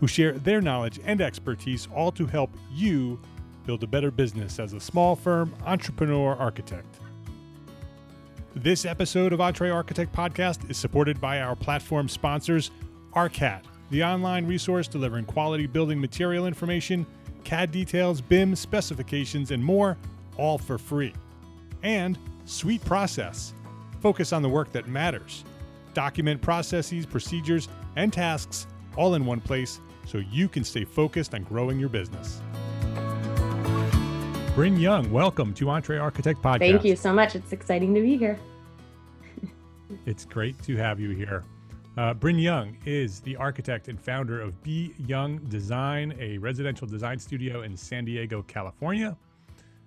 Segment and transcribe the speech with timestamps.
[0.00, 3.20] who share their knowledge and expertise, all to help you
[3.66, 6.98] build a better business as a small firm entrepreneur architect.
[8.56, 12.70] This episode of EntreArchitect Podcast is supported by our platform sponsors,
[13.12, 17.06] ARCAT, the online resource delivering quality building material information,
[17.44, 19.98] CAD details, BIM specifications, and more,
[20.36, 21.12] all for free.
[21.82, 23.52] And Sweet Process.
[24.00, 25.44] Focus on the work that matters.
[25.92, 31.42] Document processes, procedures, and tasks all in one place so you can stay focused on
[31.44, 32.40] growing your business.
[34.54, 36.58] Bryn Young, welcome to EntreArchitect Podcast.
[36.58, 37.36] Thank you so much.
[37.36, 38.38] It's exciting to be here.
[40.06, 41.44] it's great to have you here.
[41.96, 47.18] Uh, Bryn Young is the architect and founder of B Young Design, a residential design
[47.18, 49.16] studio in San Diego, California.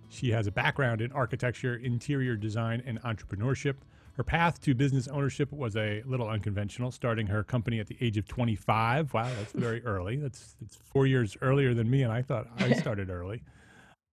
[0.09, 3.75] She has a background in architecture, interior design, and entrepreneurship.
[4.13, 8.18] Her path to business ownership was a little unconventional, starting her company at the age
[8.18, 9.13] of 25.
[9.13, 10.18] Wow, that's very early.
[10.18, 13.41] That's, that's four years earlier than me, and I thought I started early.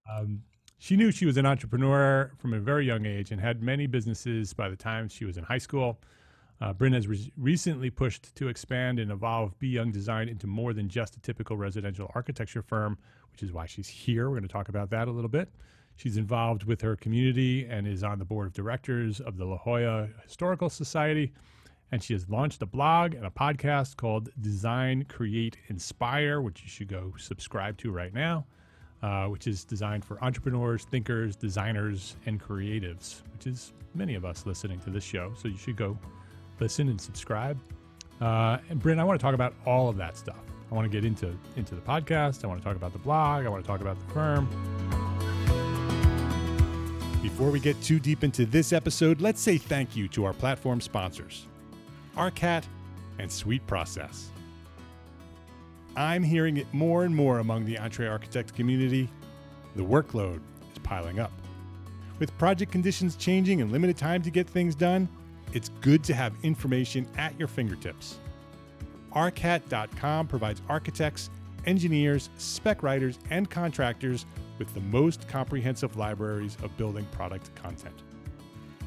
[0.10, 0.42] Um,
[0.78, 4.54] she knew she was an entrepreneur from a very young age and had many businesses
[4.54, 6.00] by the time she was in high school.
[6.62, 10.74] Uh, Bryn has re- recently pushed to expand and evolve B Young Design into more
[10.74, 12.98] than just a typical residential architecture firm,
[13.34, 14.30] which is why she's here.
[14.30, 15.50] We're going to talk about that a little bit.
[16.00, 19.58] She's involved with her community and is on the board of directors of the La
[19.58, 21.34] Jolla Historical Society.
[21.92, 26.70] And she has launched a blog and a podcast called Design, Create, Inspire, which you
[26.70, 28.46] should go subscribe to right now,
[29.04, 34.46] uh, which is designed for entrepreneurs, thinkers, designers, and creatives, which is many of us
[34.46, 35.34] listening to this show.
[35.36, 35.98] So you should go
[36.62, 37.60] listen and subscribe.
[38.22, 40.40] Uh, and Bryn, I want to talk about all of that stuff.
[40.72, 42.46] I want to get into into the podcast.
[42.46, 43.46] I want to talk about the blog.
[43.46, 44.99] I want to talk about the firm.
[47.40, 50.82] Before we get too deep into this episode, let's say thank you to our platform
[50.82, 51.48] sponsors,
[52.18, 52.66] ARCAT
[53.18, 54.32] and Sweet Process.
[55.96, 59.08] I'm hearing it more and more among the EntreArchitect community.
[59.78, 60.42] The workload
[60.74, 61.32] is piling up.
[62.20, 65.08] With project conditions changing and limited time to get things done,
[65.54, 68.18] it's good to have information at your fingertips.
[69.14, 71.30] ARCAT.com provides architects,
[71.66, 74.26] engineers, spec writers, and contractors
[74.60, 77.96] with the most comprehensive libraries of building product content.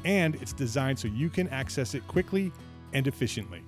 [0.05, 2.51] And it's designed so you can access it quickly
[2.93, 3.61] and efficiently.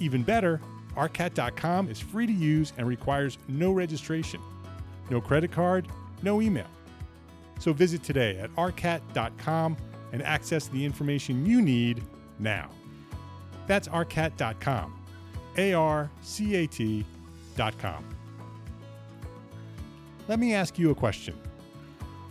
[0.00, 0.60] Even better,
[0.96, 4.40] ARCAT.com is free to use and requires no registration,
[5.10, 5.86] no credit card,
[6.22, 6.66] no email.
[7.58, 9.76] So visit today at ARCAT.com
[10.12, 12.02] and access the information you need
[12.38, 12.68] now.
[13.66, 14.98] That's ARCAT.com.
[15.56, 17.04] arcat.com.
[20.32, 21.38] Let me ask you a question.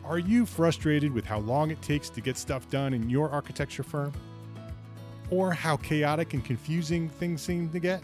[0.04, 3.84] Are you frustrated with how long it takes to get stuff done in your architecture
[3.84, 4.12] firm?
[5.30, 8.02] Or how chaotic and confusing things seem to get?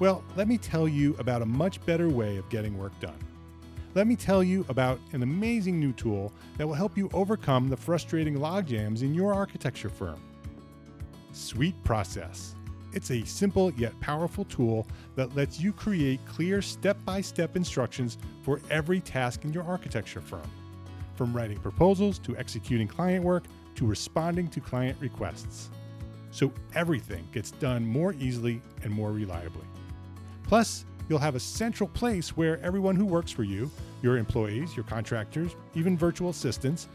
[0.00, 3.20] Well, let me tell you about a much better way of getting work done.
[3.94, 7.76] Let me tell you about an amazing new tool that will help you overcome the
[7.76, 10.20] frustrating logjams in your architecture firm.
[11.30, 12.56] Sweet Process.
[12.92, 18.18] It's a simple yet powerful tool that lets you create clear step by step instructions
[18.42, 20.48] for every task in your architecture firm.
[21.14, 23.44] From writing proposals to executing client work
[23.76, 25.70] to responding to client requests.
[26.32, 29.66] So everything gets done more easily and more reliably.
[30.44, 33.70] Plus, you'll have a central place where everyone who works for you,
[34.02, 36.88] your employees, your contractors, even virtual assistants,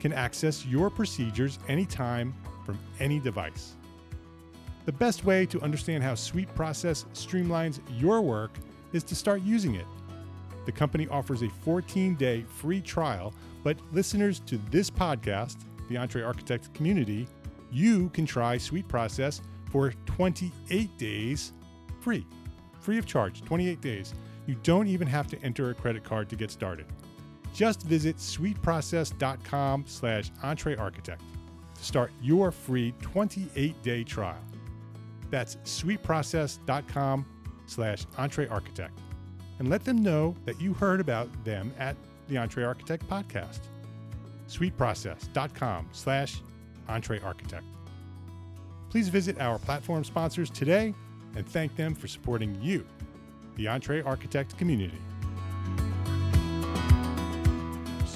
[0.00, 2.34] can access your procedures anytime
[2.64, 3.74] from any device.
[4.86, 8.52] The best way to understand how Sweet Process streamlines your work
[8.92, 9.84] is to start using it.
[10.64, 13.34] The company offers a 14 day free trial,
[13.64, 17.26] but listeners to this podcast, the EntreArchitect community,
[17.72, 19.40] you can try Sweet Process
[19.70, 21.52] for 28 days
[22.00, 22.24] free
[22.86, 24.14] free of charge, 28 days.
[24.46, 26.86] You don't even have to enter a credit card to get started.
[27.52, 31.18] Just visit sweetprocess.com slash entrearchitect
[31.74, 34.38] to start your free 28-day trial.
[35.30, 37.26] That's sweetprocess.com
[37.66, 38.90] slash entrearchitect.
[39.58, 41.96] And let them know that you heard about them at
[42.28, 43.60] the EntreArchitect podcast.
[44.48, 46.42] sweetprocess.com slash
[46.88, 47.64] entrearchitect.
[48.90, 50.94] Please visit our platform sponsors today
[51.34, 52.86] and thank them for supporting you,
[53.56, 54.98] the EntreArchitect community.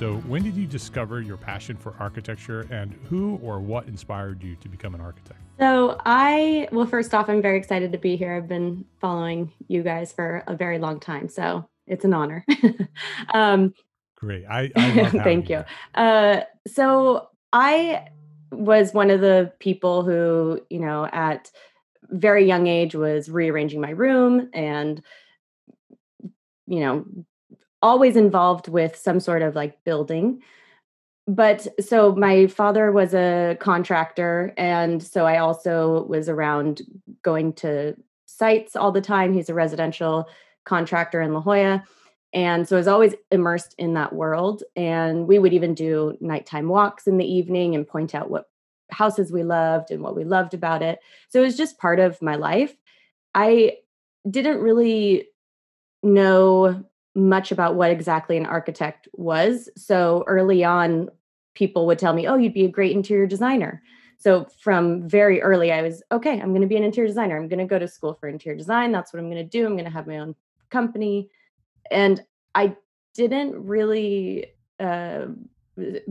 [0.00, 4.56] So, when did you discover your passion for architecture and who or what inspired you
[4.56, 5.38] to become an architect?
[5.58, 8.34] So, I, well, first off, I'm very excited to be here.
[8.34, 11.28] I've been following you guys for a very long time.
[11.28, 12.46] So, it's an honor.
[13.34, 13.74] um,
[14.16, 14.46] Great.
[14.48, 15.64] I, I thank you.
[15.94, 18.08] Uh, so, I
[18.50, 21.50] was one of the people who, you know, at
[22.08, 25.02] very young age was rearranging my room and
[26.66, 27.04] you know
[27.82, 30.42] always involved with some sort of like building
[31.26, 36.82] but so my father was a contractor and so i also was around
[37.22, 37.94] going to
[38.26, 40.28] sites all the time he's a residential
[40.64, 41.84] contractor in la jolla
[42.32, 46.68] and so i was always immersed in that world and we would even do nighttime
[46.68, 48.46] walks in the evening and point out what
[48.92, 51.00] houses we loved and what we loved about it.
[51.28, 52.74] So it was just part of my life.
[53.34, 53.78] I
[54.28, 55.28] didn't really
[56.02, 56.84] know
[57.14, 59.68] much about what exactly an architect was.
[59.76, 61.08] So early on,
[61.54, 63.82] people would tell me, Oh, you'd be a great interior designer.
[64.18, 67.36] So from very early, I was okay, I'm going to be an interior designer.
[67.36, 68.92] I'm going to go to school for interior design.
[68.92, 69.64] That's what I'm going to do.
[69.66, 70.34] I'm going to have my own
[70.68, 71.30] company.
[71.90, 72.22] And
[72.54, 72.76] I
[73.14, 74.46] didn't really
[74.78, 75.26] uh,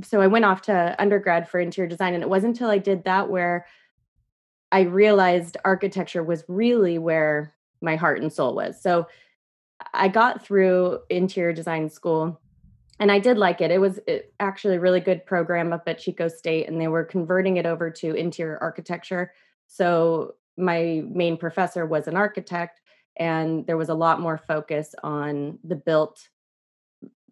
[0.03, 2.13] so I went off to undergrad for interior design.
[2.13, 3.65] And it wasn't until I did that where
[4.71, 8.81] I realized architecture was really where my heart and soul was.
[8.81, 9.07] So
[9.93, 12.39] I got through interior design school
[12.99, 13.71] and I did like it.
[13.71, 13.99] It was
[14.39, 17.89] actually a really good program up at Chico State, and they were converting it over
[17.89, 19.31] to interior architecture.
[19.67, 22.81] So my main professor was an architect,
[23.17, 26.27] and there was a lot more focus on the built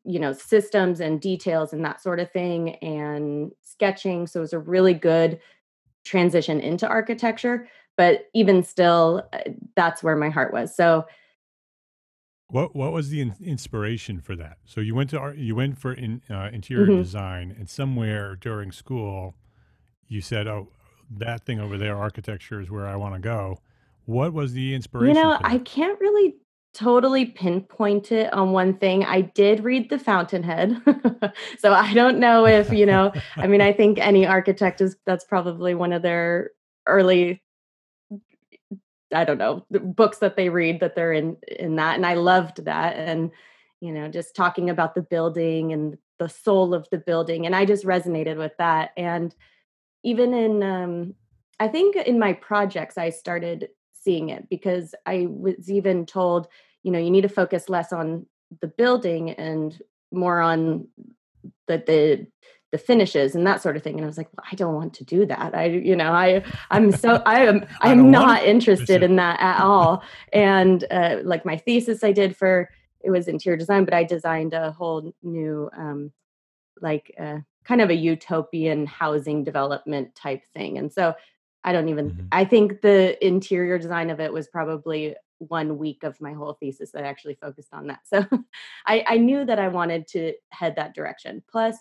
[0.07, 4.53] you know systems and details and that sort of thing and sketching so it was
[4.53, 5.37] a really good
[6.05, 7.67] transition into architecture
[7.97, 9.39] but even still uh,
[9.75, 11.05] that's where my heart was so
[12.49, 15.77] what what was the in- inspiration for that so you went to art, you went
[15.77, 17.01] for in, uh, interior mm-hmm.
[17.01, 19.35] design and somewhere during school
[20.07, 20.69] you said oh
[21.09, 23.57] that thing over there architecture is where i want to go
[24.05, 26.35] what was the inspiration you know i can't really
[26.77, 29.03] totally pinpoint it on one thing.
[29.03, 30.79] I did read The Fountainhead.
[31.57, 35.23] so I don't know if, you know, I mean, I think any architect is that's
[35.23, 36.51] probably one of their
[36.85, 37.41] early
[39.13, 42.65] I don't know, books that they read that they're in in that and I loved
[42.65, 43.31] that and
[43.79, 47.65] you know, just talking about the building and the soul of the building and I
[47.65, 49.33] just resonated with that and
[50.03, 51.13] even in um
[51.59, 56.47] I think in my projects I started seeing it because I was even told
[56.83, 58.25] you know you need to focus less on
[58.61, 59.79] the building and
[60.11, 60.87] more on
[61.67, 62.27] the the
[62.71, 64.93] the finishes and that sort of thing and i was like well, i don't want
[64.93, 69.15] to do that i you know i i'm so i am i'm not interested in
[69.15, 72.69] that at all and uh, like my thesis i did for
[73.01, 76.11] it was interior design but i designed a whole new um
[76.81, 81.13] like uh, kind of a utopian housing development type thing and so
[81.63, 82.25] i don't even mm-hmm.
[82.33, 86.91] i think the interior design of it was probably one week of my whole thesis
[86.91, 87.99] that I actually focused on that.
[88.05, 88.25] So
[88.85, 91.43] I, I knew that I wanted to head that direction.
[91.49, 91.77] Plus,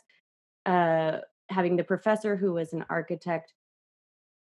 [0.66, 3.52] uh, having the professor who was an architect,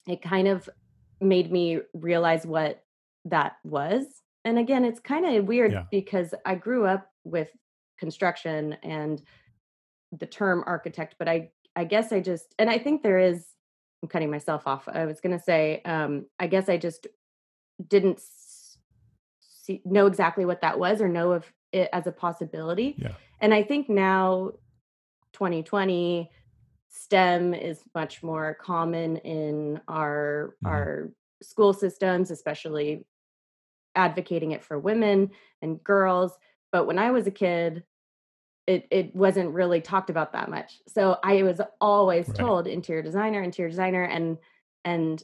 [0.07, 0.69] it kind of
[1.21, 2.83] made me realize what
[3.27, 4.07] that was.
[4.45, 5.85] And again, it's kind of weird yeah.
[5.91, 7.51] because I grew up with
[7.99, 9.21] construction and
[10.13, 13.45] the term architect, but I I guess I just and I think there is
[14.03, 14.89] I'm cutting myself off.
[14.89, 17.07] I was going to say um I guess I just
[17.87, 18.21] didn't
[19.41, 22.95] see, know exactly what that was or know of it as a possibility.
[22.97, 23.13] Yeah.
[23.41, 24.53] And I think now
[25.33, 26.31] 2020
[26.91, 30.67] STEM is much more common in our mm-hmm.
[30.67, 31.11] our
[31.43, 33.05] school systems, especially
[33.95, 35.31] advocating it for women
[35.63, 36.33] and girls.
[36.73, 37.85] But when I was a kid,
[38.67, 40.81] it it wasn't really talked about that much.
[40.89, 42.39] So I was always right.
[42.39, 44.39] told interior designer, interior designer, and
[44.85, 45.23] and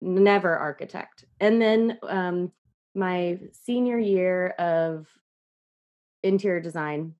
[0.00, 1.24] never architect.
[1.40, 2.52] And then um,
[2.94, 5.06] my senior year of
[6.22, 7.14] interior design,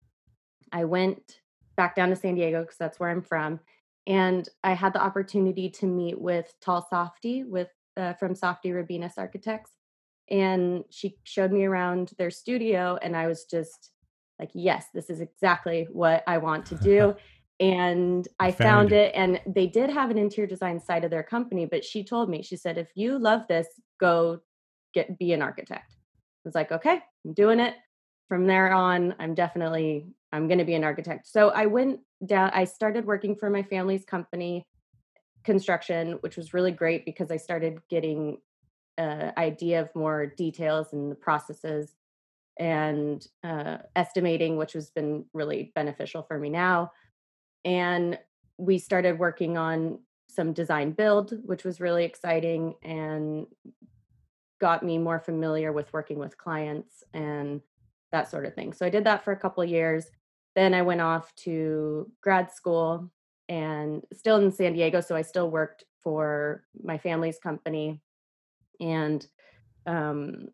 [0.73, 1.41] I went
[1.79, 3.61] back down to San Diego because that's where I'm from.
[4.07, 9.15] And I had the opportunity to meet with Taal Safdie with uh, from Safdie Rabines
[9.17, 9.73] Architects,
[10.31, 13.91] and she showed me around their studio, and I was just
[14.39, 17.15] like, "Yes, this is exactly what I want to do."
[17.61, 19.09] and I found, found it.
[19.09, 19.13] it.
[19.15, 22.43] And they did have an interior design side of their company, but she told me,
[22.43, 23.69] she said, "If you love this,
[24.01, 24.41] go
[24.95, 27.75] get be an architect." I was like, "Okay, I'm doing it."
[28.29, 31.27] From there on, I'm definitely I'm going to be an architect.
[31.27, 34.67] So I went down, I started working for my family's company,
[35.45, 38.39] construction, which was really great because I started getting
[38.99, 41.95] an idea of more details and the processes
[42.59, 46.93] and uh, estimating, which has been really beneficial for me now.
[47.65, 48.19] And
[48.59, 53.47] we started working on some design build, which was really exciting and
[54.61, 57.61] got me more familiar with working with clients and
[58.13, 58.73] that sort of thing.
[58.73, 60.07] So I did that for a couple years.
[60.59, 63.13] Then I went off to grad school
[63.49, 65.01] and still in San Diego.
[65.01, 68.03] So I still worked for my family's company.
[68.81, 69.25] And
[69.87, 70.49] um,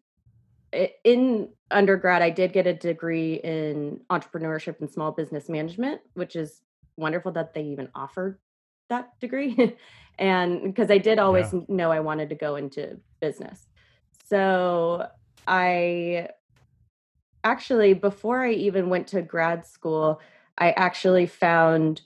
[1.05, 6.61] in undergrad, I did get a degree in entrepreneurship and small business management, which is
[6.99, 8.39] wonderful that they even offered
[8.91, 9.75] that degree.
[10.19, 11.61] and because I did always yeah.
[11.69, 13.67] know I wanted to go into business.
[14.27, 15.09] So
[15.47, 16.29] I
[17.45, 20.21] actually, before I even went to grad school,
[20.59, 22.01] I actually found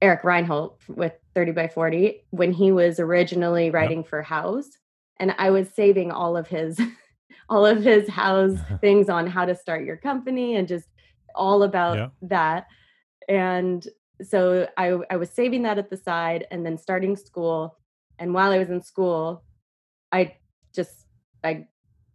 [0.00, 4.08] Eric Reinholdt with 30 by 40 when he was originally writing yep.
[4.08, 4.66] for Houzz.
[5.18, 6.80] And I was saving all of his
[7.48, 10.88] all of his Houzz things on how to start your company and just
[11.34, 12.08] all about yeah.
[12.22, 12.66] that.
[13.28, 13.86] And
[14.22, 17.78] so I, I was saving that at the side and then starting school.
[18.18, 19.44] And while I was in school,
[20.12, 20.36] I
[20.74, 21.06] just
[21.44, 21.66] I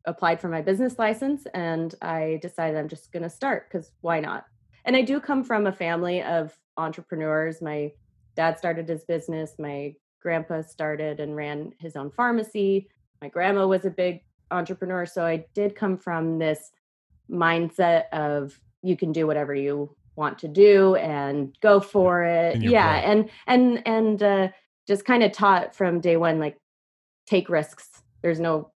[0.05, 4.19] applied for my business license and I decided I'm just going to start because why
[4.19, 4.45] not?
[4.85, 7.61] And I do come from a family of entrepreneurs.
[7.61, 7.91] My
[8.35, 12.89] dad started his business, my grandpa started and ran his own pharmacy.
[13.21, 15.05] My grandma was a big entrepreneur.
[15.05, 16.71] So I did come from this
[17.29, 22.61] mindset of you can do whatever you want to do and go for it.
[22.61, 22.95] Yeah.
[22.95, 24.47] And, and, and, uh,
[24.85, 26.57] just kind of taught from day one, like
[27.25, 27.89] take risks.
[28.21, 28.72] There's no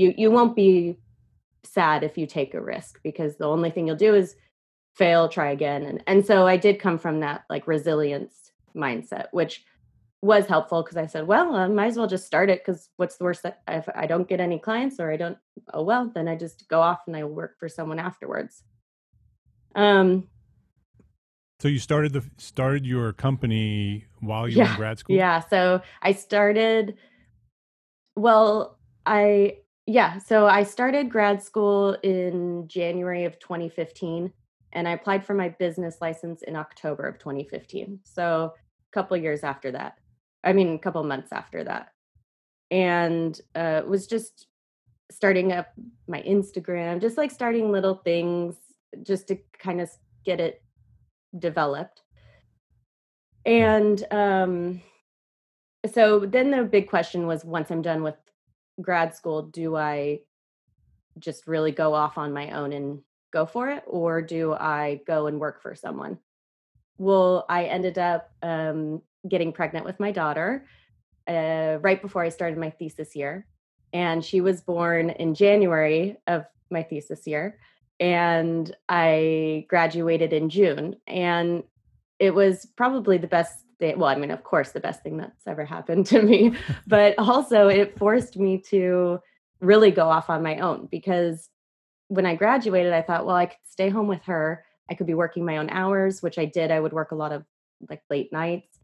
[0.00, 0.96] you you won't be
[1.62, 4.34] sad if you take a risk because the only thing you'll do is
[4.94, 5.82] fail try again.
[5.84, 9.64] And and so i did come from that like resilience mindset which
[10.22, 13.16] was helpful because i said well i might as well just start it because what's
[13.16, 15.38] the worst that if i don't get any clients or i don't
[15.72, 18.62] oh well then i just go off and i work for someone afterwards.
[19.74, 20.28] Um
[21.60, 25.16] so you started the started your company while you yeah, were in grad school?
[25.16, 25.40] yeah.
[25.40, 26.96] So i started
[28.16, 34.32] well i yeah, so I started grad school in January of 2015
[34.72, 38.00] and I applied for my business license in October of 2015.
[38.04, 39.94] So a couple years after that.
[40.44, 41.88] I mean, a couple months after that.
[42.70, 44.46] And uh, was just
[45.10, 45.66] starting up
[46.06, 48.54] my Instagram, just like starting little things
[49.02, 49.90] just to kind of
[50.24, 50.62] get it
[51.36, 52.02] developed.
[53.44, 54.82] And um,
[55.92, 58.14] so then the big question was once I'm done with
[58.80, 60.20] grad school, do I
[61.18, 63.00] just really go off on my own and
[63.32, 66.18] go for it, or do I go and work for someone?
[66.98, 70.66] Well, I ended up um, getting pregnant with my daughter
[71.26, 73.46] uh, right before I started my thesis year.
[73.92, 77.58] And she was born in January of my thesis year.
[77.98, 80.96] And I graduated in June.
[81.06, 81.64] And
[82.18, 85.64] it was probably the best well i mean of course the best thing that's ever
[85.64, 86.54] happened to me
[86.86, 89.18] but also it forced me to
[89.60, 91.50] really go off on my own because
[92.10, 94.64] when I graduated, I thought, well, I could stay home with her.
[94.90, 96.72] I could be working my own hours, which I did.
[96.72, 97.44] I would work a lot of
[97.88, 98.80] like late nights.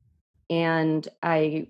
[0.49, 1.67] And I,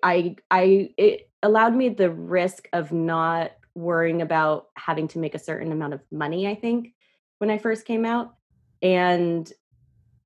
[0.00, 5.40] I, I, it allowed me the risk of not worrying about having to make a
[5.40, 6.94] certain amount of money, I think,
[7.38, 8.36] when I first came out.
[8.80, 9.52] And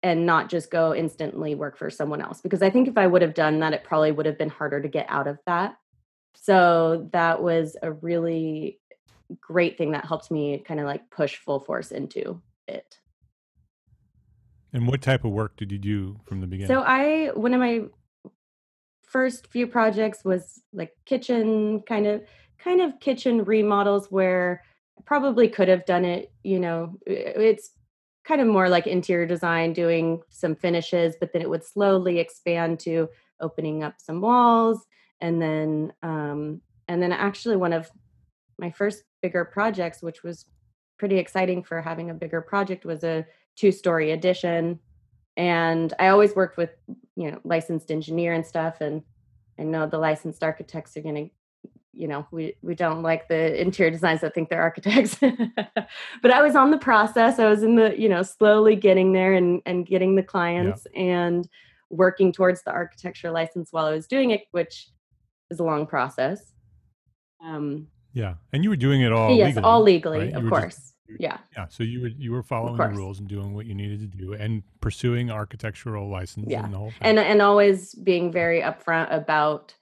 [0.02, 3.20] and not just go instantly work for someone else because i think if i would
[3.20, 5.76] have done that it probably would have been harder to get out of that.
[6.34, 8.80] So that was a really
[9.40, 12.98] great thing that helped me kind of like push full force into it.
[14.72, 16.68] And what type of work did you do from the beginning?
[16.68, 17.82] So i one of my
[19.02, 22.22] first few projects was like kitchen kind of
[22.58, 24.62] kind of kitchen remodels where
[24.98, 27.70] I probably could have done it you know it's
[28.30, 32.78] kind of more like interior design, doing some finishes, but then it would slowly expand
[32.78, 33.08] to
[33.40, 34.86] opening up some walls.
[35.20, 37.90] And then, um, and then actually one of
[38.56, 40.46] my first bigger projects, which was
[40.96, 44.78] pretty exciting for having a bigger project, was a two story addition.
[45.36, 46.70] And I always worked with,
[47.16, 48.80] you know, licensed engineer and stuff.
[48.80, 49.02] And
[49.58, 51.30] I know the licensed architects are going to
[51.92, 55.16] you know we we don't like the interior designs that think they're architects
[56.22, 59.34] but i was on the process i was in the you know slowly getting there
[59.34, 61.02] and and getting the clients yeah.
[61.02, 61.48] and
[61.90, 64.88] working towards the architecture license while i was doing it which
[65.50, 66.52] is a long process
[67.44, 70.34] um yeah and you were doing it all yes legally, all legally right?
[70.34, 73.52] of course just, yeah yeah so you were you were following the rules and doing
[73.52, 76.98] what you needed to do and pursuing architectural license yeah and the whole thing.
[77.00, 79.74] and and always being very upfront about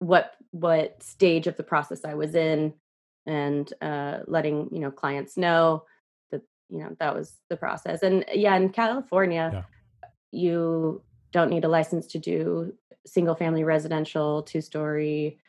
[0.00, 2.74] what what stage of the process I was in
[3.26, 5.82] and uh, letting you know clients know
[6.30, 8.02] that you know that was the process.
[8.02, 10.08] And yeah, in California, yeah.
[10.30, 12.72] you don't need a license to do
[13.04, 15.40] single family residential two story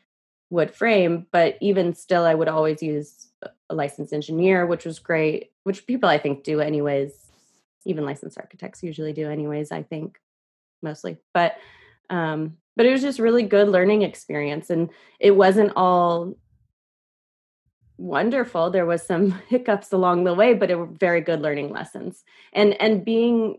[0.49, 3.27] wood frame, but even still, I would always use
[3.69, 5.51] a licensed engineer, which was great.
[5.65, 7.11] Which people I think do anyways.
[7.85, 9.71] Even licensed architects usually do anyways.
[9.71, 10.17] I think
[10.81, 11.57] mostly, but
[12.09, 14.89] um, but it was just really good learning experience and
[15.19, 16.33] it wasn't all
[17.97, 22.23] wonderful there was some hiccups along the way but it were very good learning lessons.
[22.53, 23.57] And and being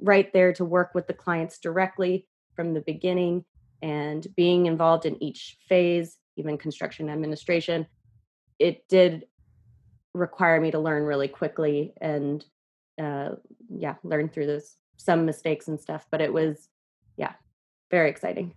[0.00, 3.44] right there to work with the clients directly from the beginning
[3.82, 7.86] and being involved in each phase even construction administration
[8.58, 9.26] it did
[10.14, 12.44] require me to learn really quickly and
[13.02, 13.30] uh
[13.68, 16.68] yeah learn through those some mistakes and stuff but it was
[17.16, 17.32] yeah
[17.94, 18.52] very exciting.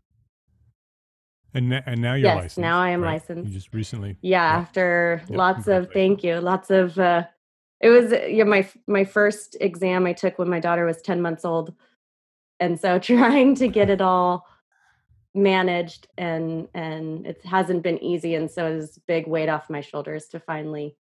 [1.54, 2.58] And, and now you're yes, licensed.
[2.58, 3.14] now I am right?
[3.14, 3.48] licensed.
[3.48, 4.18] You just recently.
[4.22, 4.60] Yeah, yeah.
[4.60, 6.98] after yep, lots of thank you, lots of.
[7.00, 7.24] uh
[7.80, 11.46] It was yeah my my first exam I took when my daughter was ten months
[11.46, 11.74] old,
[12.60, 14.48] and so trying to get it all
[15.36, 19.82] managed and and it hasn't been easy, and so it's a big weight off my
[19.82, 20.96] shoulders to finally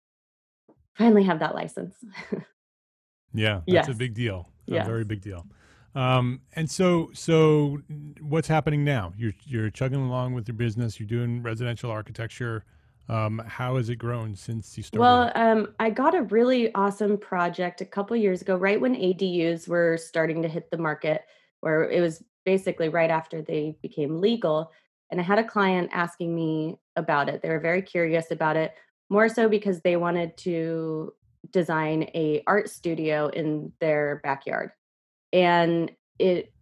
[0.94, 1.94] finally have that license.
[3.32, 3.88] yeah, that's yes.
[3.88, 4.38] a big deal.
[4.68, 4.86] A yes.
[4.86, 5.46] very big deal.
[5.94, 7.80] Um, and so, so
[8.20, 9.12] what's happening now?
[9.16, 10.98] You're you're chugging along with your business.
[10.98, 12.64] You're doing residential architecture.
[13.08, 15.00] Um, how has it grown since you started?
[15.00, 19.68] Well, um, I got a really awesome project a couple years ago, right when ADUs
[19.68, 21.22] were starting to hit the market,
[21.60, 24.72] where it was basically right after they became legal.
[25.10, 27.42] And I had a client asking me about it.
[27.42, 28.72] They were very curious about it,
[29.10, 31.12] more so because they wanted to
[31.52, 34.70] design a art studio in their backyard
[35.34, 36.52] and it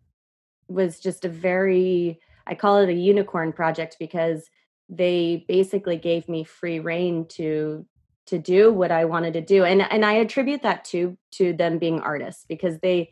[0.68, 4.48] was just a very i call it a unicorn project because
[4.88, 7.86] they basically gave me free reign to
[8.26, 11.78] to do what i wanted to do and and i attribute that to to them
[11.78, 13.10] being artists because they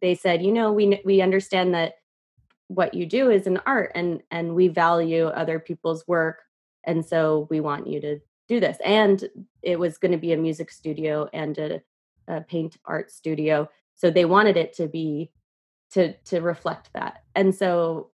[0.00, 1.94] they said you know we we understand that
[2.68, 6.40] what you do is an art and and we value other people's work
[6.86, 8.78] and so we want you to do this.
[8.84, 9.24] And
[9.62, 11.82] it was going to be a music studio and a,
[12.28, 15.30] a paint art studio so they wanted it to be
[15.92, 17.22] to to reflect that.
[17.34, 18.10] And so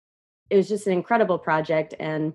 [0.50, 2.34] it was just an incredible project and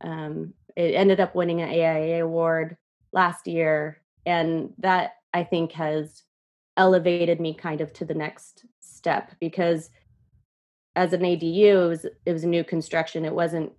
[0.00, 2.76] um, it ended up winning an aia award
[3.12, 6.22] last year and that i think has
[6.76, 9.90] elevated me kind of to the next step because
[10.94, 13.24] as an adu it was it was a new construction.
[13.24, 13.72] It wasn't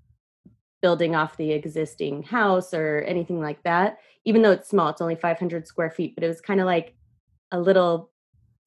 [0.81, 5.15] building off the existing house or anything like that even though it's small it's only
[5.15, 6.93] 500 square feet but it was kind of like
[7.51, 8.11] a little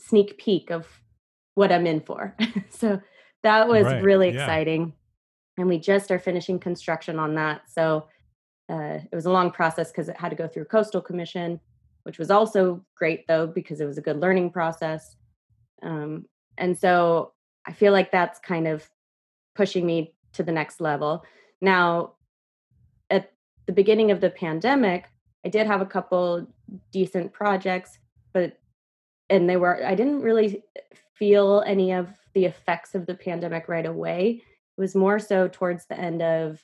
[0.00, 0.86] sneak peek of
[1.54, 2.36] what I'm in for.
[2.70, 3.00] so
[3.42, 4.02] that was right.
[4.02, 4.42] really yeah.
[4.42, 4.94] exciting.
[5.56, 7.62] And we just are finishing construction on that.
[7.68, 8.06] So
[8.70, 11.60] uh, it was a long process because it had to go through coastal commission,
[12.04, 15.16] which was also great though, because it was a good learning process.
[15.82, 17.32] Um, and so
[17.66, 18.88] I feel like that's kind of
[19.54, 21.24] pushing me to the next level.
[21.60, 22.14] Now,
[23.10, 23.32] at
[23.66, 25.06] the beginning of the pandemic,
[25.44, 26.46] I did have a couple
[26.92, 27.98] decent projects,
[28.32, 28.59] but
[29.30, 30.62] and they were I didn't really
[31.14, 34.42] feel any of the effects of the pandemic right away.
[34.76, 36.62] It was more so towards the end of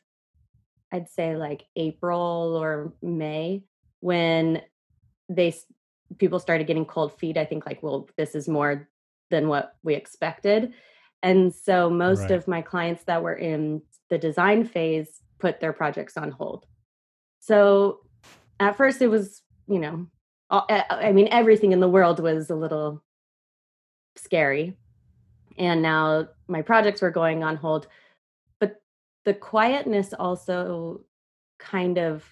[0.92, 3.64] I'd say like April or May
[4.00, 4.62] when
[5.28, 5.54] they
[6.18, 7.36] people started getting cold feet.
[7.36, 8.88] I think like, well, this is more
[9.30, 10.72] than what we expected.
[11.22, 12.32] And so most right.
[12.32, 16.66] of my clients that were in the design phase put their projects on hold.
[17.40, 18.00] So
[18.60, 20.06] at first it was, you know,
[20.50, 23.02] I mean, everything in the world was a little
[24.16, 24.76] scary.
[25.58, 27.88] And now my projects were going on hold.
[28.60, 28.80] But
[29.24, 31.00] the quietness also
[31.58, 32.24] kind of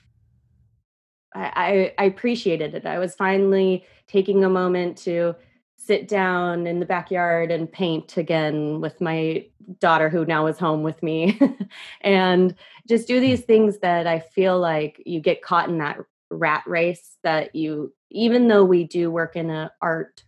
[1.35, 2.87] I, I, appreciated it.
[2.87, 5.35] I was finally taking a moment to
[5.77, 9.44] sit down in the backyard and paint again with my
[9.81, 11.38] daughter who now is home with me
[12.03, 12.55] and
[12.88, 15.98] just do these things that I feel like you get caught in that
[16.34, 20.22] rat race that you even though we do work in an art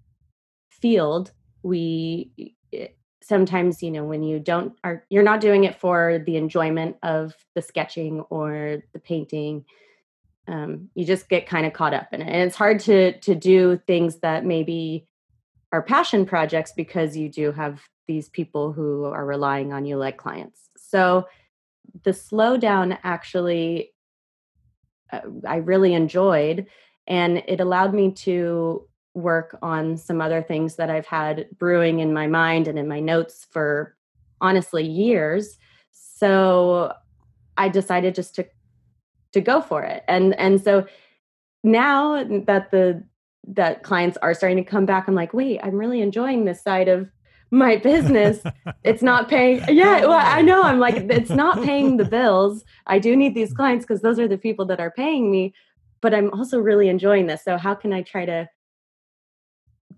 [0.71, 2.31] field we
[2.73, 2.89] eh,
[3.23, 7.35] sometimes you know when you don't are you're not doing it for the enjoyment of
[7.55, 9.65] the sketching or the painting
[10.49, 12.29] um, you just get kind of caught up in it.
[12.29, 15.07] And it's hard to to do things that maybe
[15.73, 20.17] are passion projects because you do have these people who are relying on you like
[20.17, 20.71] clients.
[20.77, 21.27] So
[22.05, 23.93] the slowdown actually
[25.13, 26.67] Uh, i really enjoyed
[27.07, 32.13] and it allowed me to work on some other things that i've had brewing in
[32.13, 33.97] my mind and in my notes for
[34.41, 35.59] honestly years.
[35.93, 36.93] So
[37.57, 38.47] i decided just to
[39.33, 40.03] to go for it.
[40.09, 40.87] And and so
[41.63, 43.05] now that the
[43.49, 46.89] that clients are starting to come back i'm like wait i'm really enjoying this side
[46.89, 47.09] of
[47.51, 48.43] my business
[48.85, 52.65] it's not paying yeah well i know i'm like it's not paying the bills.
[52.87, 55.55] I do need these clients because those are the people that are paying me
[56.01, 58.49] but i'm also really enjoying this so how can i try to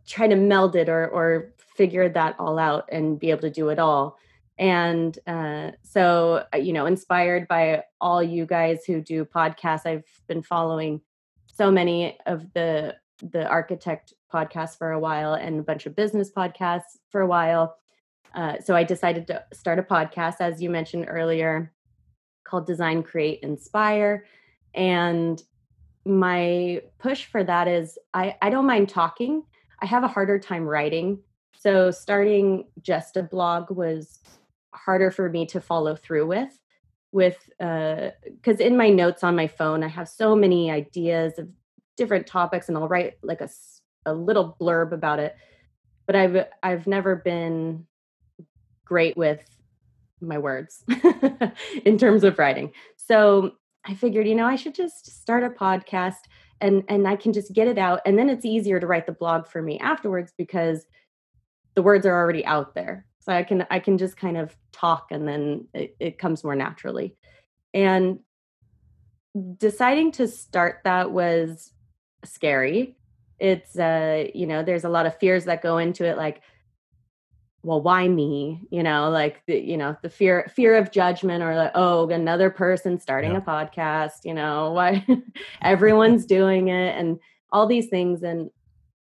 [0.08, 3.68] try to meld it or or figure that all out and be able to do
[3.68, 4.18] it all?
[4.58, 10.04] And uh, so, uh, you know, inspired by all you guys who do podcasts, I've
[10.26, 11.00] been following
[11.46, 16.31] so many of the the architect podcast for a while and a bunch of business
[16.31, 17.76] podcasts for a while.
[18.35, 21.72] Uh, so I decided to start a podcast, as you mentioned earlier,
[22.44, 24.24] called Design, Create, Inspire.
[24.74, 25.42] And
[26.04, 29.42] my push for that is I, I don't mind talking.
[29.81, 31.20] I have a harder time writing.
[31.57, 34.20] So starting just a blog was
[34.72, 36.59] harder for me to follow through with
[37.11, 41.48] with because uh, in my notes on my phone i have so many ideas of
[41.98, 43.50] different topics and i'll write like a,
[44.06, 45.37] a little blurb about it
[46.06, 47.87] but i've i've never been
[48.87, 49.40] great with
[50.20, 50.84] my words
[51.84, 52.72] in terms of writing.
[52.96, 53.52] So
[53.84, 56.26] i figured you know i should just start a podcast
[56.61, 59.12] and and i can just get it out and then it's easier to write the
[59.12, 60.84] blog for me afterwards because
[61.74, 63.06] the words are already out there.
[63.20, 66.56] So i can i can just kind of talk and then it, it comes more
[66.56, 67.16] naturally.
[67.72, 68.20] And
[69.58, 71.72] deciding to start that was
[72.24, 72.96] scary
[73.38, 76.42] it's uh you know there's a lot of fears that go into it like
[77.62, 81.54] well why me you know like the, you know the fear fear of judgment or
[81.54, 83.38] like oh another person starting yeah.
[83.38, 85.04] a podcast you know why
[85.62, 87.18] everyone's doing it and
[87.52, 88.50] all these things and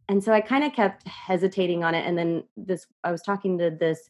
[0.08, 2.06] and so I kind of kept hesitating on it.
[2.06, 4.10] And then this, I was talking to this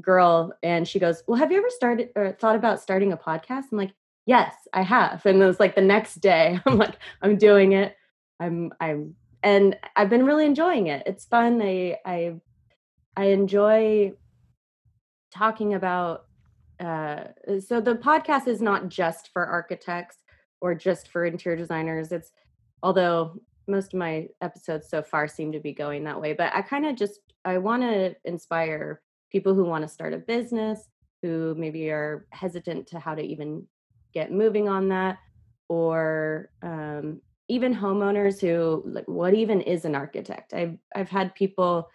[0.00, 3.64] girl, and she goes, "Well, have you ever started or thought about starting a podcast?"
[3.72, 3.92] I'm like,
[4.26, 7.96] "Yes, I have." And it was like the next day, I'm like, "I'm doing it.
[8.40, 11.02] I'm, I'm, and I've been really enjoying it.
[11.06, 11.60] It's fun.
[11.62, 12.34] I, I,
[13.16, 14.12] I enjoy
[15.32, 16.24] talking about.
[16.78, 17.24] Uh,
[17.66, 20.18] so the podcast is not just for architects
[20.60, 22.12] or just for interior designers.
[22.12, 22.32] It's
[22.82, 26.62] although most of my episodes so far seem to be going that way but i
[26.62, 30.88] kind of just i want to inspire people who want to start a business
[31.22, 33.66] who maybe are hesitant to how to even
[34.12, 35.18] get moving on that
[35.68, 40.52] or um, even homeowners who like what even is an architect?
[40.54, 41.88] I've i've had people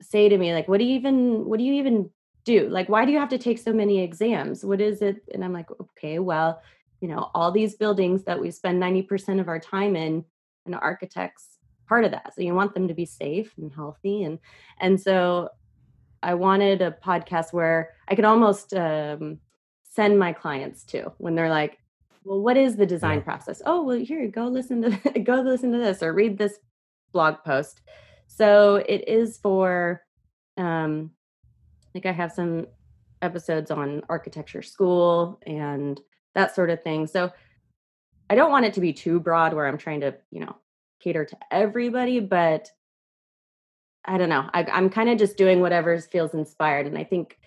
[0.00, 2.10] say to me like what do you even what do you even
[2.44, 2.68] do?
[2.68, 4.64] Like why do you have to take so many exams?
[4.64, 5.16] What is it?
[5.32, 6.62] And i'm like okay well
[7.00, 10.24] you know all these buildings that we spend 90% of our time in
[10.66, 12.32] an architect's part of that.
[12.34, 14.38] So you want them to be safe and healthy, and
[14.80, 15.50] and so
[16.22, 19.40] I wanted a podcast where I could almost um,
[19.82, 21.78] send my clients to when they're like,
[22.24, 23.24] "Well, what is the design yeah.
[23.24, 26.58] process?" Oh, well, here, go listen to go listen to this or read this
[27.12, 27.80] blog post.
[28.26, 30.02] So it is for,
[30.56, 31.10] um,
[31.94, 32.66] like I have some
[33.20, 36.00] episodes on architecture school and
[36.34, 37.06] that sort of thing.
[37.06, 37.30] So
[38.30, 40.56] I don't want it to be too broad where I'm trying to, you know,
[41.00, 42.70] cater to everybody, but
[44.04, 44.48] I don't know.
[44.52, 46.86] I, I'm kind of just doing whatever feels inspired.
[46.86, 47.38] And I think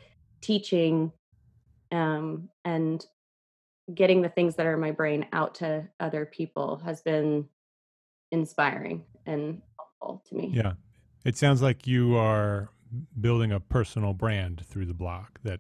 [0.42, 1.12] teaching
[1.92, 3.06] um, and
[3.94, 7.48] getting the things that are in my brain out to other people has been
[8.32, 10.52] inspiring and helpful to me.
[10.54, 10.74] Yeah.
[11.24, 12.70] It sounds like you are
[13.20, 15.60] building a personal brand through the blog that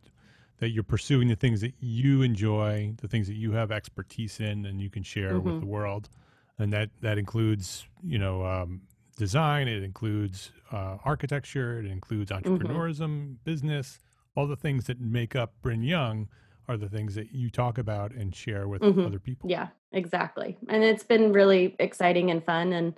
[0.60, 4.66] that you're pursuing the things that you enjoy, the things that you have expertise in
[4.66, 5.50] and you can share mm-hmm.
[5.50, 6.10] with the world.
[6.58, 8.82] And that that includes, you know, um,
[9.18, 12.56] design, it includes uh, architecture, it includes mm-hmm.
[12.56, 13.34] entrepreneurism, mm-hmm.
[13.44, 14.00] business,
[14.36, 16.30] all the things that make up Bryn Young
[16.68, 19.06] are the things that you talk about and share with mm-hmm.
[19.06, 19.50] other people.
[19.50, 20.58] Yeah, exactly.
[20.70, 22.94] And it's been really exciting and fun and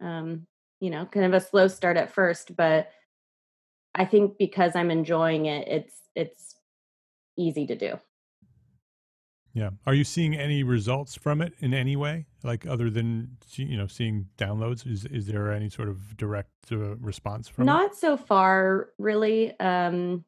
[0.00, 0.46] um,
[0.80, 2.90] you know, kind of a slow start at first, but
[3.94, 6.56] I think because I'm enjoying it, it's it's
[7.38, 7.98] easy to do.
[9.54, 9.70] Yeah.
[9.86, 13.86] Are you seeing any results from it in any way, like other than you know
[13.86, 14.86] seeing downloads?
[14.86, 17.66] Is is there any sort of direct uh, response from?
[17.66, 17.96] Not it?
[17.96, 19.58] so far, really.
[19.60, 20.24] Um,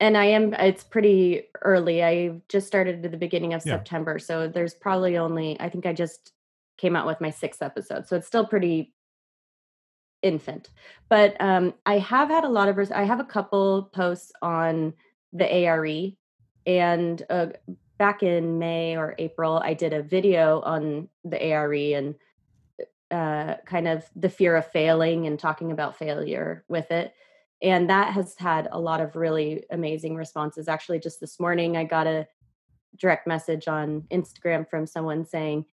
[0.00, 0.54] and I am.
[0.54, 2.02] It's pretty early.
[2.04, 3.74] I just started at the beginning of yeah.
[3.74, 5.58] September, so there's probably only.
[5.60, 6.32] I think I just
[6.76, 8.92] came out with my sixth episode, so it's still pretty
[10.22, 10.70] infant.
[11.08, 12.76] But um, I have had a lot of.
[12.76, 14.92] Res- I have a couple posts on
[15.32, 16.12] the ARE,
[16.66, 17.46] and uh,
[17.98, 22.14] back in May or April, I did a video on the ARE and
[23.10, 27.14] uh, kind of the fear of failing and talking about failure with it.
[27.62, 30.68] And that has had a lot of really amazing responses.
[30.68, 32.26] Actually, just this morning, I got a
[32.98, 35.64] direct message on Instagram from someone saying,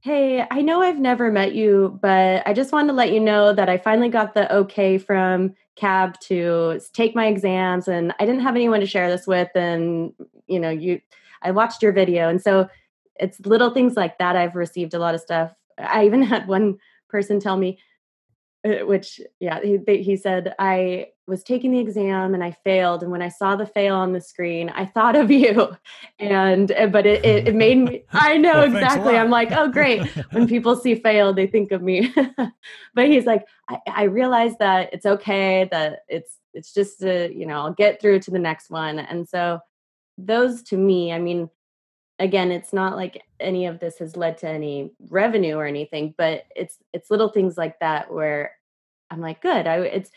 [0.00, 3.54] Hey, I know I've never met you, but I just wanted to let you know
[3.54, 8.42] that I finally got the okay from CAB to take my exams and I didn't
[8.42, 9.48] have anyone to share this with.
[9.54, 10.12] And,
[10.46, 11.00] you know, you,
[11.40, 12.28] I watched your video.
[12.28, 12.68] And so
[13.16, 14.36] it's little things like that.
[14.36, 15.54] I've received a lot of stuff.
[15.78, 17.78] I even had one person tell me,
[18.64, 23.20] which yeah he, he said i was taking the exam and i failed and when
[23.20, 25.76] i saw the fail on the screen i thought of you.
[26.18, 29.16] And uh, but it, it, it made me i know well, exactly.
[29.16, 30.06] I'm like oh great.
[30.32, 32.12] When people see fail they think of me.
[32.94, 37.46] But he's like I, I realized that it's okay that it's it's just a, you
[37.46, 38.98] know i'll get through to the next one.
[38.98, 39.60] And so
[40.16, 41.50] those to me i mean
[42.18, 46.44] again it's not like any of this has led to any revenue or anything but
[46.54, 48.52] it's it's little things like that where
[49.10, 50.10] i'm like good i it's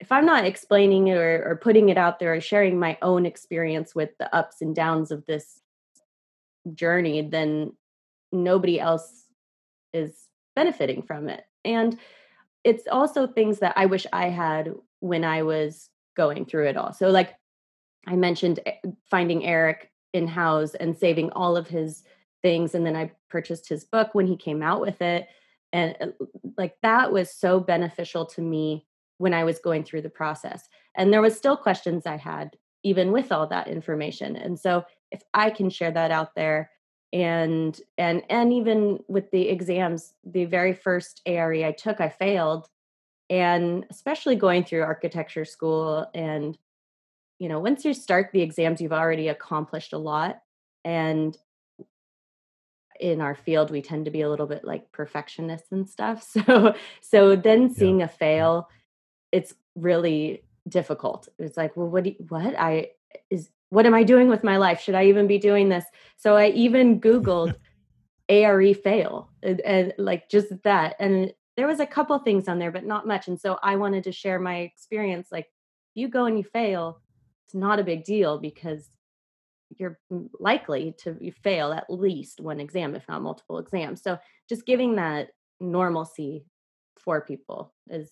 [0.00, 3.24] if i'm not explaining it or, or putting it out there or sharing my own
[3.24, 5.60] experience with the ups and downs of this
[6.74, 7.72] journey then
[8.32, 9.24] nobody else
[9.92, 11.44] is benefiting from it.
[11.64, 11.98] And
[12.64, 16.92] it's also things that i wish i had when i was going through it all.
[16.92, 17.34] So like
[18.06, 18.72] i mentioned eh,
[19.10, 22.04] finding eric in Houzz and saving all of his
[22.42, 22.74] things.
[22.74, 25.28] And then I purchased his book when he came out with it.
[25.72, 26.08] And uh,
[26.58, 30.68] like that was so beneficial to me when I was going through the process.
[30.94, 34.36] And there was still questions I had even with all that information.
[34.36, 36.70] And so if I can share that out there
[37.12, 42.68] and and and even with the exams, the very first ARE I took, I failed.
[43.30, 46.56] And especially going through architecture school and
[47.38, 50.40] you know, once you start the exams, you've already accomplished a lot.
[50.84, 51.36] And
[53.00, 56.28] in our field, we tend to be a little bit like perfectionists and stuff.
[56.46, 58.06] So, so then seeing yeah.
[58.06, 58.68] a fail,
[59.30, 61.28] it's really difficult.
[61.38, 62.90] It's like, well, what, you, what I
[63.30, 64.80] is, what am I doing with my life?
[64.80, 65.84] Should I even be doing this?
[66.16, 67.54] So I even Googled
[68.28, 70.96] ARE fail and, and like just that.
[70.98, 73.28] And there was a couple things on there, but not much.
[73.28, 75.28] And so I wanted to share my experience.
[75.30, 75.46] Like,
[75.94, 77.00] you go and you fail,
[77.48, 78.90] it's not a big deal because
[79.78, 79.98] you're
[80.38, 84.02] likely to fail at least one exam, if not multiple exams.
[84.02, 84.18] So
[84.50, 86.44] just giving that normalcy
[86.98, 88.10] for people is,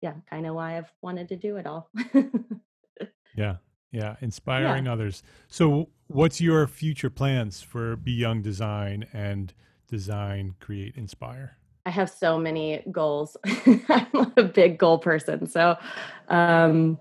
[0.00, 1.90] yeah, kind of why I've wanted to do it all.
[3.36, 3.56] yeah.
[3.92, 4.16] Yeah.
[4.22, 4.92] Inspiring yeah.
[4.94, 5.22] others.
[5.48, 9.52] So, what's your future plans for B Young Design and
[9.86, 11.58] Design, Create, Inspire?
[11.84, 13.36] I have so many goals.
[13.88, 15.46] I'm a big goal person.
[15.46, 15.76] So,
[16.28, 16.98] um,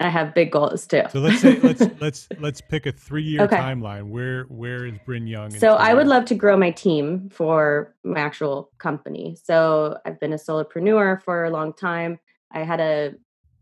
[0.00, 1.02] I have big goals too.
[1.10, 3.56] So let's say let's let's let's pick a three year okay.
[3.56, 4.08] timeline.
[4.08, 5.50] Where where is Bryn Young?
[5.50, 9.36] So I would love to grow my team for my actual company.
[9.44, 12.18] So I've been a solopreneur for a long time.
[12.50, 13.14] I had a,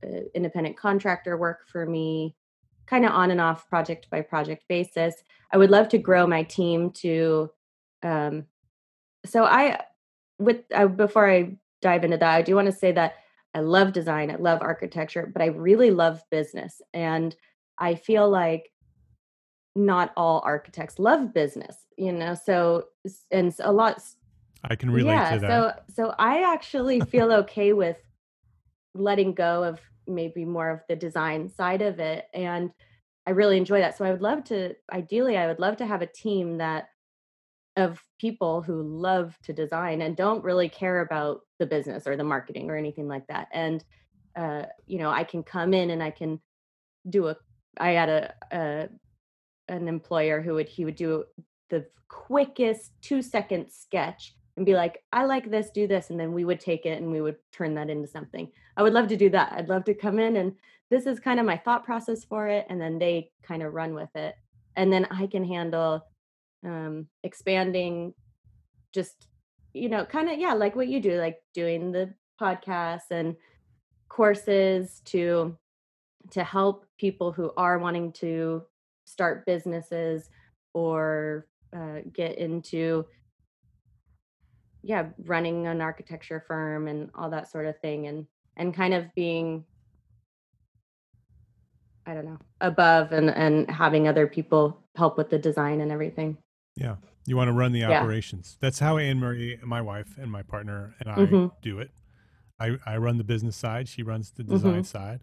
[0.04, 2.36] a independent contractor work for me,
[2.86, 5.14] kind of on and off project by project basis.
[5.52, 7.50] I would love to grow my team to.
[8.04, 8.46] Um,
[9.26, 9.80] so I
[10.38, 13.14] with uh, before I dive into that, I do want to say that
[13.58, 16.80] I love design, I love architecture, but I really love business.
[16.94, 17.34] And
[17.76, 18.70] I feel like
[19.74, 22.34] not all architects love business, you know.
[22.34, 22.84] So
[23.32, 24.00] and a lot
[24.62, 25.48] I can relate yeah, to that.
[25.48, 27.98] So so I actually feel okay with
[28.94, 32.70] letting go of maybe more of the design side of it and
[33.26, 33.98] I really enjoy that.
[33.98, 36.90] So I would love to ideally I would love to have a team that
[37.78, 42.24] of people who love to design and don't really care about the business or the
[42.24, 43.48] marketing or anything like that.
[43.52, 43.84] And
[44.36, 46.40] uh, you know, I can come in and I can
[47.08, 47.36] do a
[47.78, 48.88] I had a, a
[49.68, 51.24] an employer who would he would do
[51.70, 56.10] the quickest 2 second sketch and be like, I like this, do this.
[56.10, 58.50] And then we would take it and we would turn that into something.
[58.76, 59.52] I would love to do that.
[59.52, 60.54] I'd love to come in and
[60.90, 62.66] this is kind of my thought process for it.
[62.68, 64.34] And then they kind of run with it.
[64.74, 66.02] And then I can handle
[66.64, 68.14] um, expanding
[68.92, 69.28] just,
[69.72, 73.36] you know, kind of, yeah, like what you do, like doing the podcasts and
[74.08, 75.56] courses to
[76.30, 78.62] to help people who are wanting to
[79.04, 80.28] start businesses
[80.74, 83.04] or uh, get into
[84.82, 89.12] yeah running an architecture firm and all that sort of thing and and kind of
[89.14, 89.64] being
[92.06, 96.36] i don't know above and and having other people help with the design and everything
[96.78, 98.00] yeah you want to run the Yeah.
[98.00, 101.50] operations that's how anne marie my wife and my partner and i Mhm.
[101.62, 101.90] do it
[102.60, 104.86] I, I run the business side she runs the design Mhm.
[104.86, 105.20] side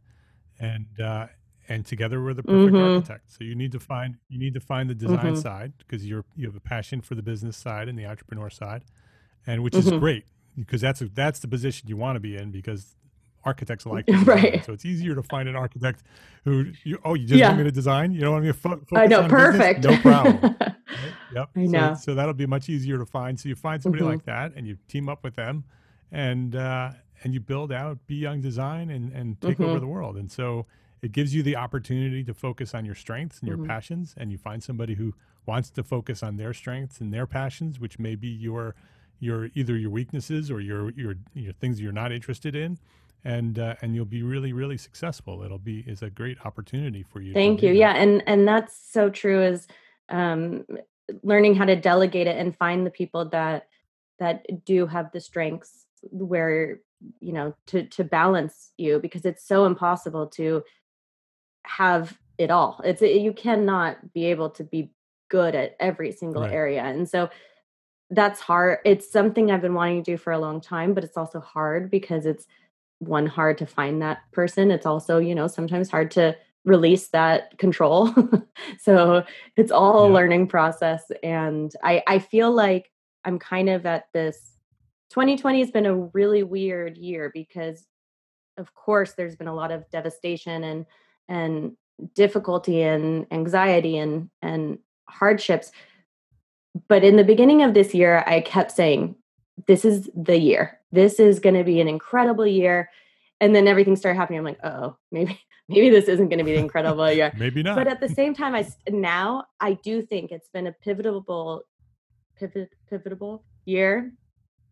[0.59, 1.27] and uh
[1.67, 2.95] and together we're the perfect Mhm.
[2.95, 5.41] architect so you need to find you need to find the design Mhm.
[5.41, 8.83] side because you're you have a passion for the business side and the entrepreneur side
[9.47, 9.99] and which is Mhm.
[9.99, 10.25] great
[10.57, 12.95] because that's a, that's the position you want to be in because
[13.45, 14.05] architects like.
[14.25, 14.63] Right.
[14.65, 16.01] so it's easier to find an architect
[16.43, 17.47] who you oh you just Yeah.
[17.49, 19.57] want me to design you don't want me to fo- focus i know on business?
[19.57, 20.73] perfect no problem Right?
[21.33, 21.49] Yep.
[21.55, 21.93] I So- know.
[21.95, 23.37] So, that'll be much easier to find.
[23.39, 24.07] So you find somebody Mhm.
[24.13, 25.63] like that, and you team up with them,
[26.11, 26.91] and uh,
[27.23, 29.81] and you build out B Young Design and and take over Mhm.
[29.81, 30.15] the world.
[30.15, 30.65] And so
[31.01, 33.67] it gives you the opportunity to focus on your strengths and your Mhm.
[33.67, 35.13] passions, and you find somebody who
[35.45, 38.75] wants to focus on their strengths and their passions, which may be your
[39.19, 42.77] your either your weaknesses or your your your things you're not interested in.
[43.25, 45.41] And uh, and you'll be really really successful.
[45.43, 47.33] It'll be is a great opportunity for you.
[47.33, 47.73] Thank you.
[47.73, 49.41] Yeah, and and that's so true.
[49.41, 49.67] Is
[50.09, 50.65] um,
[51.23, 53.67] learning how to delegate it and find the people that
[54.19, 56.79] that do have the strengths where
[57.19, 60.63] you know to to balance you because it's so impossible to
[61.65, 62.79] have it all.
[62.83, 64.91] It's you cannot be able to be
[65.29, 66.53] good at every single Right.
[66.53, 67.29] area, and so
[68.11, 68.79] that's hard.
[68.85, 71.89] It's something I've been wanting to do for a long time, but it's also hard
[71.89, 72.45] because it's
[72.99, 74.71] one hard to find that person.
[74.71, 78.13] It's also, you know, sometimes hard to release that control.
[78.79, 79.23] so
[79.55, 81.03] it's all a learning process.
[81.21, 82.91] And I, I feel like
[83.23, 84.37] I'm kind of at this
[85.11, 87.85] 2020 has been a really weird year because
[88.57, 90.85] of course there's been a lot of devastation and
[91.27, 91.73] and
[92.13, 95.71] difficulty and anxiety and and hardships.
[96.87, 99.15] But in the beginning of this year, I kept saying,
[99.67, 100.79] this is the year.
[100.95, 102.89] This is going to be an incredible year.
[103.41, 104.39] And then everything started happening.
[104.39, 107.31] I'm like, oh, maybe maybe this isn't going to be the incredible year.
[107.37, 107.75] Maybe not.
[107.75, 111.63] But at the same time, I now I do think it's been a pivotal,
[112.37, 114.13] pivot, pivotal year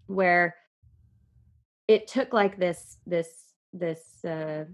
[0.05, 0.55] where
[1.87, 4.65] it took like this this this uh,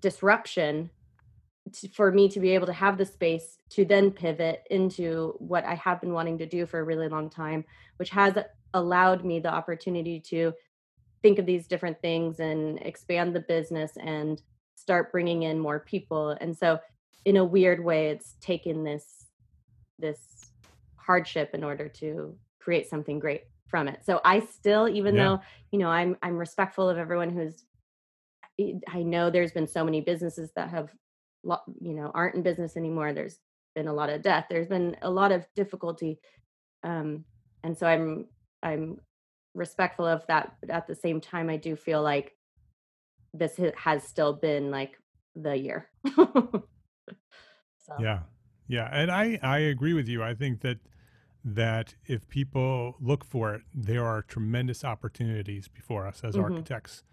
[0.00, 0.90] disruption
[1.72, 5.64] to, for me to be able to have the space to then pivot into what
[5.64, 7.64] I have been wanting to do for a really long time,
[7.96, 8.34] which has
[8.74, 10.52] allowed me the opportunity to
[11.26, 14.40] think of these different things and expand the business and
[14.76, 16.30] start bringing in more people.
[16.40, 16.78] And so,
[17.24, 19.26] in a weird way, it's taken this
[19.98, 20.52] this
[20.96, 24.04] hardship in order to create something great from it.
[24.04, 25.38] So I still, even Yeah.
[25.38, 25.40] though
[25.72, 27.64] you know, I'm I'm respectful of everyone who's
[28.88, 30.90] I know there's been so many businesses that have
[31.80, 33.38] you know aren't in business anymore there's
[33.74, 36.18] been a lot of death there's been a lot of difficulty
[36.82, 37.24] um
[37.62, 38.26] and so i'm
[38.64, 38.98] i'm
[39.56, 42.36] respectful of that but at the same time i do feel like
[43.34, 44.98] this has still been like
[45.34, 46.62] the year so
[47.98, 48.20] Yeah.
[48.68, 48.88] Yeah.
[48.92, 50.22] And I, I agree with you.
[50.22, 50.78] I think that
[51.44, 56.42] that if people look for it, there are tremendous opportunities before us as Mhm.
[56.42, 57.04] architects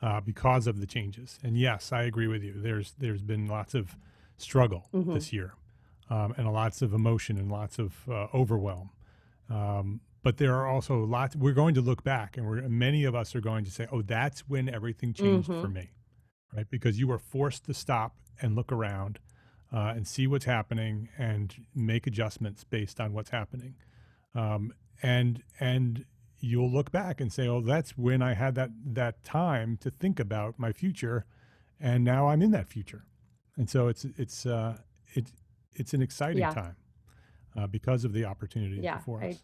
[0.00, 1.38] uh, because of the changes.
[1.42, 2.54] And yes, I agree with you.
[2.56, 3.96] There's there's been lots of
[4.38, 5.12] struggle Mhm.
[5.14, 5.54] this year,
[6.08, 8.90] um, and lots of emotion and lots of uh, overwhelm.
[9.50, 11.34] Um, but there are also lots.
[11.36, 14.02] We're going to look back, and we're many of us are going to say, "Oh,
[14.02, 15.72] that's when everything changed for Mhm.
[15.74, 15.90] me,"
[16.54, 16.68] right?
[16.70, 19.18] Because you were forced to stop and look around
[19.72, 23.74] uh, and see what's happening and make adjustments based on what's happening.
[24.34, 26.04] Um, and and
[26.40, 30.20] you'll look back and say, "Oh, that's when I had that that time to think
[30.20, 31.24] about my future,
[31.80, 33.04] and now I'm in that future."
[33.56, 34.78] And so it's it's uh,
[35.14, 35.32] it
[35.74, 36.50] it's an exciting Yeah.
[36.54, 36.76] time
[37.56, 39.40] uh, because of the opportunities Yeah, before us.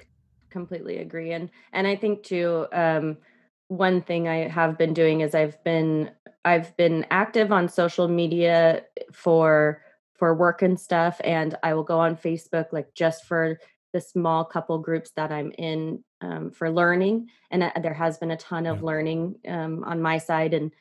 [0.51, 1.33] Completely agree.
[1.33, 3.19] And and I think too, um,
[3.69, 6.11] one thing I have been doing is I've been
[6.45, 9.83] I've been active on social media for
[10.15, 13.59] for work and stuff, and I will go on Facebook like just for
[13.93, 17.29] the small couple groups that I'm in um, for learning.
[17.51, 20.73] And uh, there has been a ton of learning um, on my side and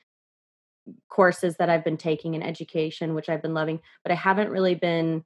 [1.09, 3.79] courses that I've been taking in education, which I've been loving.
[4.03, 5.23] But I haven't really been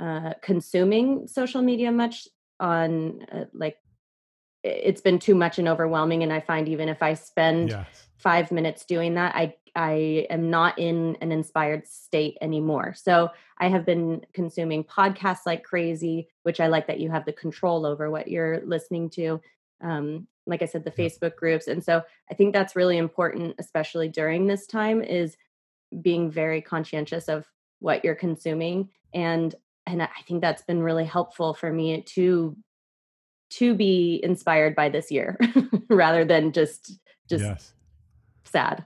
[0.00, 2.28] uh, consuming social media much
[2.60, 3.76] on uh, like
[4.64, 8.06] it's been too much and overwhelming and i find even if i spend Yes.
[8.16, 13.68] five minutes doing that i i am not in an inspired state anymore so i
[13.68, 18.10] have been consuming podcasts like crazy which i like that you have the control over
[18.10, 19.40] what you're listening to
[19.82, 21.06] um, like i said the Yeah.
[21.06, 25.36] facebook groups and so i think that's really important especially during this time is
[26.00, 27.46] being very conscientious of
[27.80, 29.54] what you're consuming and
[29.86, 32.56] and i think that's been really helpful for me to
[33.58, 35.38] to be inspired by this year
[35.88, 36.98] rather than just
[37.28, 37.72] just yes.
[38.44, 38.84] sad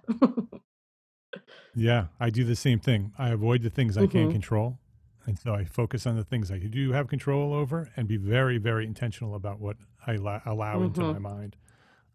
[1.74, 3.12] Yeah, I do the same thing.
[3.18, 4.32] I avoid the things I can't Mhm.
[4.32, 4.78] control.
[5.26, 8.58] And so I focus on the things I do have control over and be very,
[8.58, 11.56] very intentional about what I la- allow into my mind.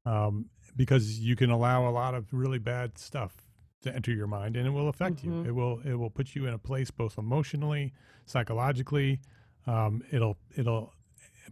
[0.06, 3.48] Um, because you can allow a lot of really bad stuff
[3.84, 5.32] to enter your mind and it will affect you.
[5.32, 5.46] Mhm.
[5.46, 7.94] It will it will put you in a place both emotionally,
[8.26, 9.20] psychologically.
[9.68, 10.92] Um, it'll it'll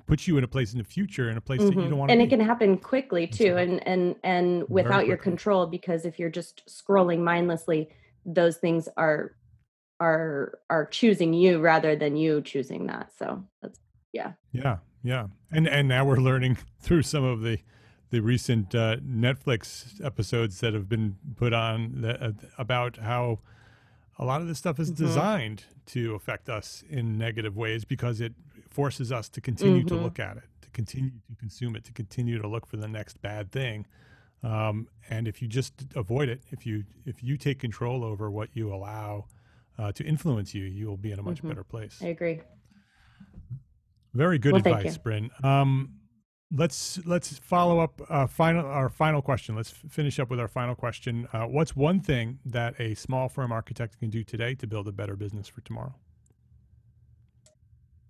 [0.08, 1.90] put you in a place in the future in a place that you Mhm.
[1.90, 2.26] don't want to and be.
[2.26, 6.64] it can happen quickly too and and and without your control because if you're just
[6.68, 7.90] scrolling mindlessly
[8.26, 9.36] those things are
[10.00, 13.80] are are choosing you rather than you choosing that so that's
[14.14, 17.60] yeah Yeah, yeah, and and now we're learning through some of the
[18.10, 23.40] the recent uh, Netflix episodes that have been put on that, uh, about how
[24.20, 24.96] a lot of this stuff is Mhm.
[24.98, 28.34] designed to affect us in negative ways because it
[28.72, 30.02] forces us to continue to Mhm.
[30.04, 33.22] look at it, to continue to consume it, to continue to look for the next
[33.22, 33.86] bad thing.
[34.44, 38.50] Um, and if you just avoid it, if you if you take control over what
[38.56, 39.28] you allow
[39.78, 41.50] uh, to influence you, you will be in a much Mhm.
[41.50, 42.02] better place.
[42.02, 42.42] i agree
[44.14, 44.98] Very good Well, advice.
[44.98, 45.30] Bryn.
[45.44, 45.94] Um,
[46.52, 48.02] let's let's follow up.
[48.10, 49.56] Uh, final our final question.
[49.56, 51.28] Let's f- finish up with our final question.
[51.32, 54.92] Uh, what's one thing that a small firm architect can do today to build a
[54.92, 55.96] better business for tomorrow?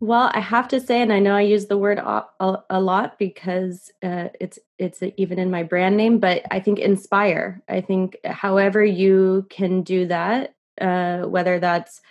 [0.01, 3.91] Well, I have to say, and I know I use the word a, lot because
[4.01, 7.61] uh, it's it's even in my brand name, but I think inspire.
[7.69, 12.01] I think however you can do that, uh, whether that's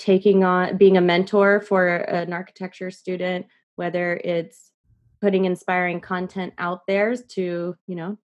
[0.00, 3.46] taking on being a mentor for an architecture student,
[3.76, 4.72] whether it's
[5.20, 8.18] putting inspiring content out there to you know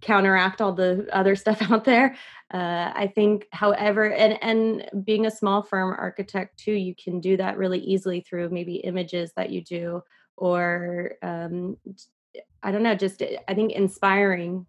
[0.00, 2.16] counteract all the other stuff out there
[2.52, 7.36] uh, i think however and and being a small firm architect too you can do
[7.36, 10.00] that really easily through maybe images that you do
[10.36, 11.76] or um,
[12.62, 14.66] i don't know just i think inspiring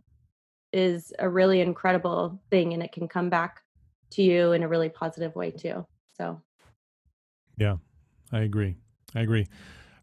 [0.73, 3.61] is a really incredible thing and it can come back
[4.11, 5.85] to you in a really positive way too
[6.17, 6.41] so
[7.57, 7.77] Yeah,
[8.31, 8.75] I agree.
[9.13, 9.47] I agree.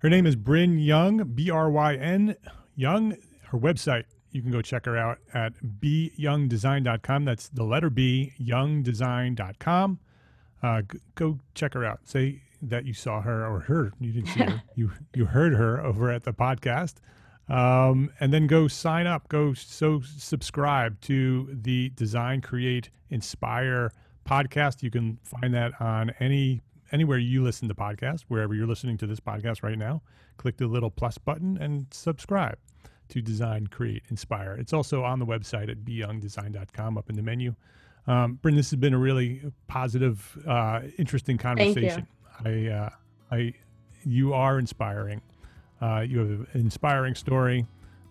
[0.00, 2.36] Her name is Bryn Young, B R Y N
[2.74, 3.16] Young.
[3.48, 7.24] Her website, you can go check her out at byoungdesign.com.
[7.24, 9.98] That's the letter B, youngdesign.com.
[10.62, 10.82] Uh,
[11.14, 12.00] go check her out.
[12.04, 13.94] Say that you saw her or heard.
[14.00, 14.62] You didn't see her.
[14.74, 16.94] You you heard her over at the podcast.
[17.48, 19.28] Um, and then go sign up.
[19.28, 23.92] Go so subscribe to the Design, Create, Inspire
[24.26, 24.82] podcast.
[24.82, 26.62] You can find that on any
[26.92, 30.02] anywhere you listen to podcasts, wherever you're listening to this podcast right now.
[30.36, 32.56] Click the little plus button and subscribe
[33.12, 34.54] to Design, Create, Inspire.
[34.54, 37.54] It's also on the website at byoungdesign.com up in the menu.
[38.06, 41.74] Um, Bryn, this has been a really positive, uh, interesting Thank you.
[41.74, 42.06] conversation.
[42.44, 42.90] I, uh,
[43.30, 43.54] I,
[44.04, 45.20] you are inspiring.
[45.80, 47.66] Uh, you have an inspiring story.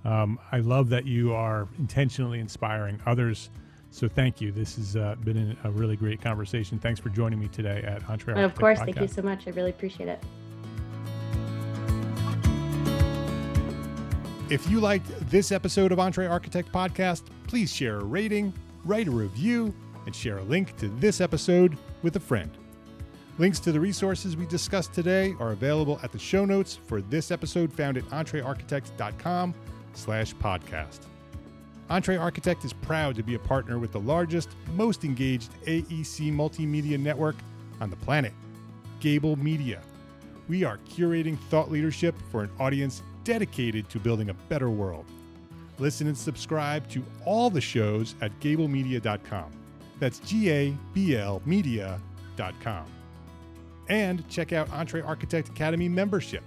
[0.06, 3.50] Um, I love that you are intentionally inspiring others.
[3.90, 4.52] So thank you.
[4.52, 6.78] This has uh, been a really great conversation.
[6.78, 8.42] Thanks for joining me today at Entre.
[8.42, 10.24] of course thank you so much i really appreciate it
[14.52, 19.74] If you liked this episode of EntreArchitect Podcast, please share a rating, write a review,
[20.06, 22.52] and share a link to this episode with a friend.
[23.38, 27.32] Links to the resources we discussed today are available at the show notes for this
[27.32, 29.56] episode found at entrearchitect.com
[29.94, 31.00] slash podcast.
[31.90, 37.38] EntreArchitect is proud to be a partner with the largest, most engaged AEC multimedia network
[37.80, 38.34] on the planet,
[39.00, 39.82] Gabl Media.
[40.50, 45.06] We are curating thought leadership for an audience dedicated to building a better world.
[45.80, 49.52] Listen and subscribe to all the shows at gablmedia.com.
[50.00, 52.86] That's G A B L media.com.
[53.90, 56.44] And check out EntreArchitect Academy membership.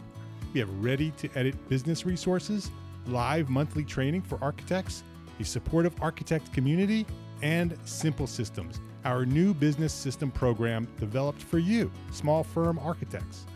[0.53, 2.70] We have ready to edit business resources,
[3.07, 5.03] live monthly training for architects,
[5.41, 7.07] a supportive architect community,
[7.43, 13.47] and Simple Systems, our new business system program developed for you, small firm architects.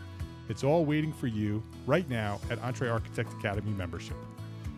[0.49, 4.17] It's all waiting for you right now at EntreArchitect Academy membership.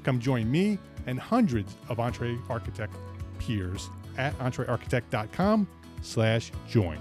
[0.03, 2.93] Come join me and hundreds of Entree Architect
[3.39, 5.67] peers at entrearchitect.com
[6.01, 6.99] slash join.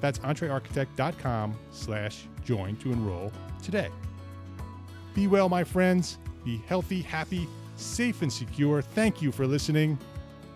[0.00, 3.88] That's entrearchitect.com slash join to enroll today.
[5.14, 6.18] Be well, my friends.
[6.44, 8.82] Be healthy, happy, safe, and secure.
[8.82, 9.98] Thank you for listening.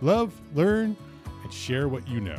[0.02, 0.96] Love, learn,
[1.42, 2.38] and share what you know.